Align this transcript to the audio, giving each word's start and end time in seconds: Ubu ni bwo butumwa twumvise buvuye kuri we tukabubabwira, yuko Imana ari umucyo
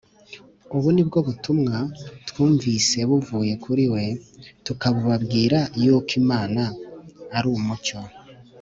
Ubu 0.75 0.87
ni 0.95 1.03
bwo 1.07 1.19
butumwa 1.27 1.77
twumvise 2.27 2.97
buvuye 3.09 3.53
kuri 3.63 3.83
we 3.93 4.03
tukabubabwira, 4.65 5.59
yuko 5.83 6.11
Imana 6.21 6.61
ari 7.37 7.47
umucyo 7.59 7.99